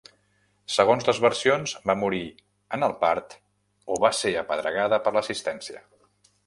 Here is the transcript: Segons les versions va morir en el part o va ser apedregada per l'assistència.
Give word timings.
Segons 0.75 1.05
les 1.09 1.19
versions 1.25 1.75
va 1.91 1.97
morir 2.05 2.23
en 2.79 2.89
el 2.89 2.97
part 3.05 3.39
o 3.97 4.01
va 4.07 4.13
ser 4.23 4.35
apedregada 4.45 5.05
per 5.07 5.19
l'assistència. 5.21 5.89